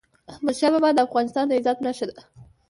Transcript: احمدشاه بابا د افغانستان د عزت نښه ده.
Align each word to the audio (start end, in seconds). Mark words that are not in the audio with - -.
احمدشاه 0.31 0.71
بابا 0.73 0.89
د 0.93 0.99
افغانستان 1.07 1.45
د 1.47 1.51
عزت 1.59 1.77
نښه 1.85 2.05
ده. 2.09 2.21